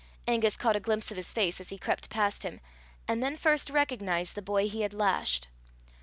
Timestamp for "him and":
2.41-3.21